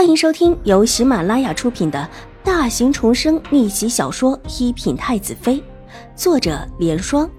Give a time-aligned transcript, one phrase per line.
[0.00, 2.08] 欢迎收听由喜马拉雅出品的
[2.42, 5.56] 大型重生逆袭小说《一品太子妃》，
[6.16, 7.30] 作者：莲霜，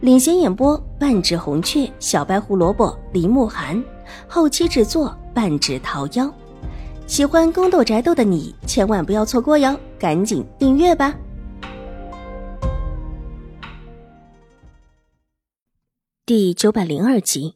[0.00, 3.80] 领衔演播：半指红雀、小白胡萝卜、林慕寒，
[4.26, 6.28] 后期制作：半指桃夭。
[7.06, 11.16] 喜欢宫斗宅斗的你千万不要错过哟，赶紧订阅吧！
[16.26, 17.54] 第九百零二集，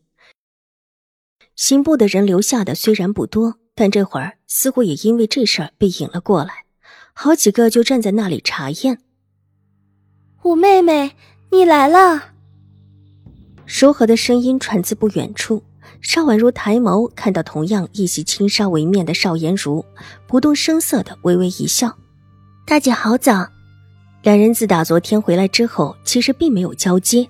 [1.57, 3.57] 刑部的人留下的虽然不多。
[3.75, 6.65] 但这会儿似乎也因为这事儿被引了过来，
[7.12, 8.98] 好几个就站在那里查验。
[10.42, 11.16] 五妹妹，
[11.51, 12.33] 你来了！
[13.66, 15.62] 柔和的声音传自不远处。
[16.00, 19.84] 邵婉如抬眸看到同样一袭轻纱为面的邵颜如，
[20.27, 21.97] 不动声色的微微一笑
[22.66, 23.47] ：“大姐好早。”
[24.23, 27.28] 两人自打昨天回来之后，其实并没有交接，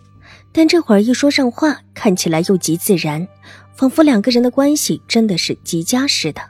[0.52, 3.27] 但这会儿一说上话，看起来又极自然。
[3.74, 6.42] 仿佛两个人的关系真的是极佳似的。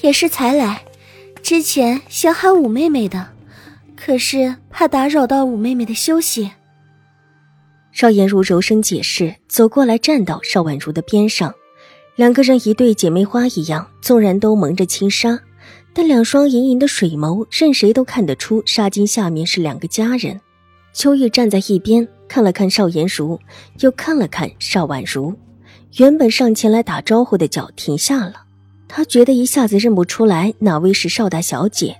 [0.00, 0.84] 也是才来，
[1.42, 3.28] 之前想喊五妹妹的，
[3.96, 6.52] 可是怕打扰到五妹妹的休息。
[7.90, 11.52] 邵颜如柔声解释，走过来站到邵婉如的边上，
[12.16, 15.38] 两个人一对姐妹花一样，纵然都蒙着轻纱，
[15.92, 20.40] 但两双盈盈的水眸，任谁都看得出纱巾下面是两个佳人。
[20.94, 23.38] 秋玉站在一边，看了看邵延如，
[23.80, 25.34] 又看了看邵婉如。
[25.98, 28.44] 原本上前来打招呼的脚停下了，
[28.88, 31.94] 他觉得一下子认不出来哪位是邵大小姐。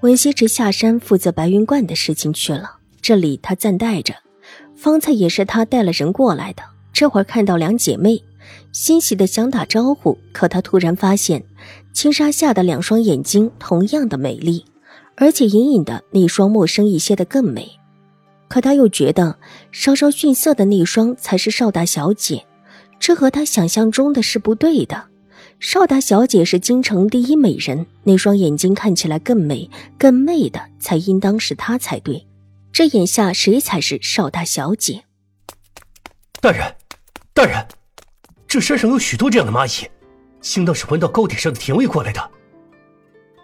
[0.00, 4.14] 文西池下山负责白云观的事情去了，这里他暂带着。
[4.74, 8.24] 方才也是他带了人过来的，这会儿看到两姐妹，
[8.72, 11.44] 欣喜的想打招呼，可他突然发现，
[11.92, 14.64] 轻纱下的两双眼睛同样的美丽，
[15.16, 17.72] 而且隐隐的那双陌生一些的更美。
[18.48, 19.38] 可他又觉得
[19.72, 22.46] 稍稍逊色的那双才是邵大小姐。
[23.00, 25.08] 这和他想象中的是不对的。
[25.60, 32.26] 邵大小姐是京城第一美人，那双眼睛看起来更美、更媚的，才应当是她才对。
[32.72, 35.04] 这眼下谁才是邵大小姐？
[36.40, 36.74] 大人，
[37.32, 37.66] 大人，
[38.46, 39.88] 这山上有许多这样的蚂蚁，
[40.56, 42.30] 应当是闻到糕点上的甜味过来的。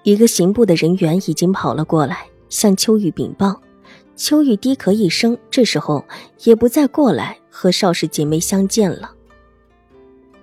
[0.03, 3.61] 一个刑部的人员已经跑了过来，向秋雨禀报。
[4.21, 6.05] 秋雨低咳一声，这时候
[6.41, 9.15] 也不再过来和邵氏姐妹相见了。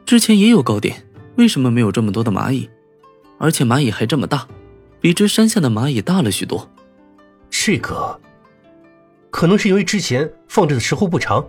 [0.03, 1.05] 之前也有糕点，
[1.35, 2.67] 为什么没有这么多的蚂蚁？
[3.37, 4.47] 而且蚂蚁还这么大，
[4.99, 6.67] 比这山下的蚂蚁大了许多。
[7.51, 8.19] 这个，
[9.29, 11.45] 可能是因为之前放置的时候不长，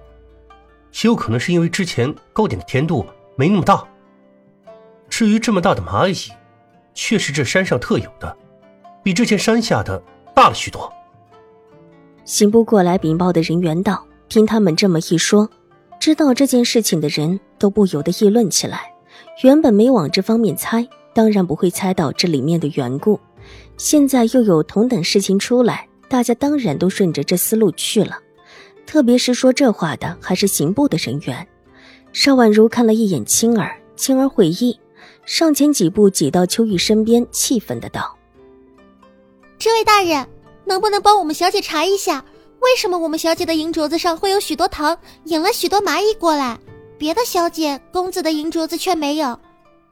[1.02, 3.06] 也有可能是因为之前糕点的甜度
[3.36, 3.82] 没那么大。
[5.08, 6.30] 至于这么大的蚂蚁，
[6.92, 8.36] 却是这山上特有的，
[9.02, 10.02] 比之前山下的
[10.34, 10.92] 大了许多。
[12.28, 15.48] 刑部过来禀报的人员道：“听他们这么一说。”
[15.98, 18.82] 知道这件事情的人都不由得议论起来。
[19.42, 23.18] 原本没往这方面猜，当然不会猜到这里面的缘故。
[23.78, 28.18] 现在又有同等事情出来，大家当然都顺着这思路去了。
[28.84, 31.48] 特别是说这话的还是刑部的人员。
[32.12, 34.78] 邵婉如看了一眼青儿，青儿会意，
[35.24, 38.14] 上前几步挤到秋玉身边，气愤的道
[39.58, 40.26] ：“这位大人，
[40.68, 42.24] 能不能帮我们小姐查一下？”
[42.60, 46.58] 为什么我们小姐的银镯子上会有许多糖，引了许多蚂蚁过来？
[46.98, 49.38] 别的小姐、公子的银镯子却没有，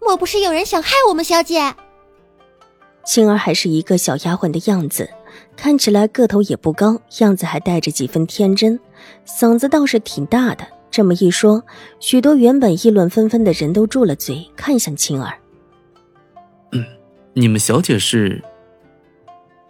[0.00, 1.72] 莫不是有人想害我们小姐？
[3.04, 5.08] 青儿还是一个小丫鬟的样子，
[5.56, 8.80] 看起来个头也不高，样子还带着几分天真，
[9.24, 10.66] 嗓子倒是挺大的。
[10.90, 11.62] 这么一说，
[12.00, 15.32] 许多原本议论纷纷的人都住了嘴，看向青儿。
[16.72, 16.84] 嗯，
[17.32, 18.42] 你们小姐是？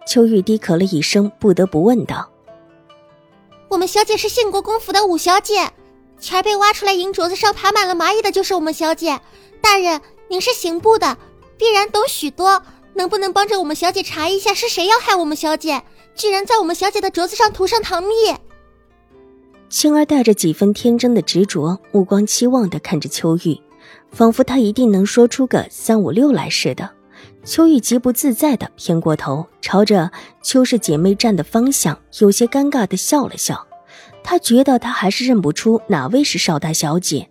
[0.06, 2.30] 秋玉低咳了一声，不得不问道。
[3.68, 5.68] 我们小姐是献国公府的五小姐，
[6.20, 9.20] 前儿被挖出来银镯子上爬满了蚂蚁的，就是我们小姐。
[9.60, 11.18] 大人，您是刑部的，
[11.58, 12.62] 必然懂许多，
[12.94, 15.82] 能不能帮着我们小姐查一下，是谁要害我们小姐？
[16.14, 18.08] 居然在我们小姐的镯子上涂上糖蜜。
[19.68, 23.60] 青儿带着几分天真的执着，目光期望的看着秋玉，
[24.12, 26.88] 仿佛她一定能说出个三五六来似的。
[27.46, 30.10] 秋玉极不自在的偏过头，朝着
[30.42, 33.64] 秋氏姐妹站的方向，有些尴尬的笑了笑。
[34.24, 37.30] 她觉得她还是认不出哪位是邵大小姐。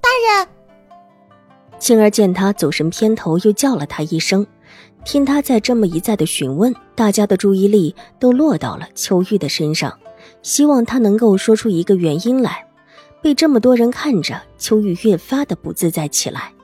[0.00, 0.08] 大
[0.38, 0.48] 人，
[1.78, 4.46] 青儿见他走神偏头，又叫了他一声。
[5.04, 9.98] 听他再这么一再的询问，大家的注意力都落到了秋玉的身上，
[10.42, 12.66] 希望他能够说出一个原因来。
[13.20, 16.54] 被这么多人看着，秋玉越发的不自在起来。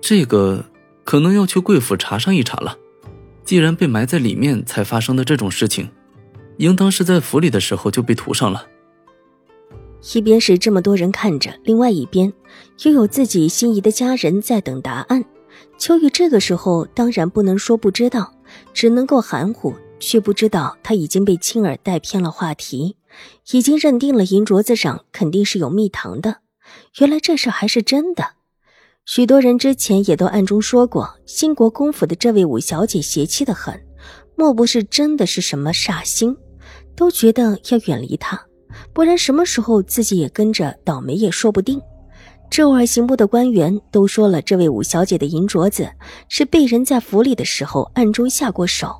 [0.00, 0.64] 这个
[1.04, 2.78] 可能要去贵府查上一查了。
[3.44, 5.88] 既然被埋在里面才发生的这种事情，
[6.56, 8.66] 应当是在府里的时候就被涂上了。
[10.14, 12.32] 一边是这么多人看着，另外一边
[12.84, 15.24] 又有自己心仪的家人在等答案。
[15.78, 18.32] 秋雨这个时候当然不能说不知道，
[18.72, 22.96] 只能够含糊，却不知道他已经被青儿带偏了话题，
[23.52, 26.38] 已经认定了银镯子上肯定是有蜜糖的。
[26.98, 28.34] 原来这事还是真的。
[29.06, 33.80] 许多人之前也都暗中说过，兴国公府的这位五小姐邪气的很，
[34.34, 36.36] 莫不是真的是什么煞星？
[36.96, 38.38] 都觉得要远离她。
[38.92, 41.80] 不然什么时候自己也跟着倒霉也说不定。
[42.50, 45.88] 这会儿刑部的官员都说了，这位五小姐的银镯子
[46.28, 48.92] 是被人在府里的时候暗中下过手，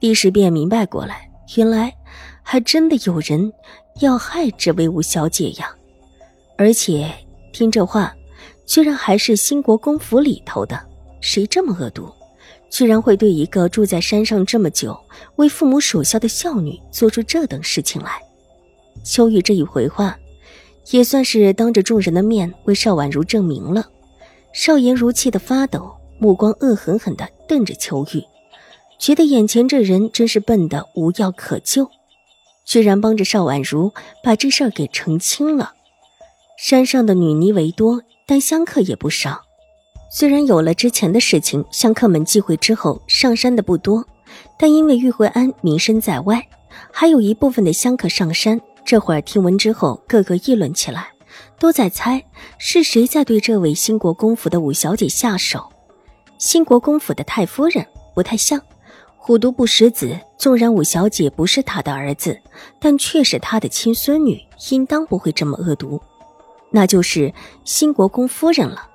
[0.00, 1.90] 一时便明白过来，原来
[2.42, 3.50] 还真的有人
[4.00, 5.74] 要害这位五小姐呀！
[6.58, 7.10] 而且
[7.50, 8.14] 听这话，
[8.72, 10.80] 居然还是兴国公府里头的，
[11.20, 12.10] 谁这么恶毒，
[12.70, 14.98] 居然会对一个住在山上这么久、
[15.36, 18.12] 为父母守孝的孝女做出这等事情来？
[19.04, 20.16] 秋雨这一回话，
[20.90, 23.86] 也算是当着众人的面为邵婉如证明了。
[24.54, 28.24] 邵颜如气得发抖，目光恶狠狠地瞪着秋雨，
[28.98, 31.90] 觉得眼前这人真是笨得无药可救，
[32.64, 33.92] 居然帮着邵婉如
[34.24, 35.74] 把这事儿给澄清了。
[36.56, 39.40] 山上的女尼为多，但香客也不少。
[40.10, 44.04] 虽然有了之前的事情，香客们忌讳之后上山的不多，
[44.58, 46.46] 但因为玉慧安名声在外，
[46.90, 48.60] 还有一部分的香客上山。
[48.84, 51.08] 这会儿听闻之后，个个议论起来，
[51.58, 52.22] 都在猜
[52.58, 55.70] 是谁在对这位兴国公府的五小姐下手。
[56.36, 58.60] 兴国公府的太夫人不太像，
[59.16, 60.18] 虎毒不食子。
[60.36, 62.36] 纵然五小姐不是他的儿子，
[62.80, 66.02] 但却是他的亲孙女，应当不会这么恶毒。
[66.72, 67.32] 那就是
[67.64, 68.88] 新国公夫人了。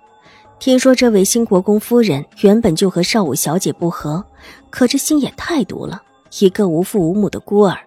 [0.59, 4.25] 听说这位新国公夫人原本就和少武小姐不和，
[4.69, 6.01] 可这心也太毒了，
[6.39, 7.77] 一个无父无母的孤儿。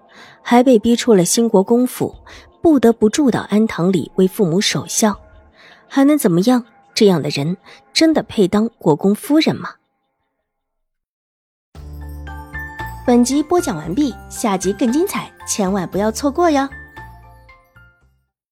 [0.43, 2.15] 还被逼出了新国公府，
[2.63, 5.19] 不得不住到安堂里为父母守孝，
[5.87, 6.65] 还能怎么样？
[6.95, 7.57] 这样的人
[7.93, 9.71] 真的配当国公夫人吗？
[13.07, 16.69] 本集播讲完毕，下集更精彩，千万不要错过哟！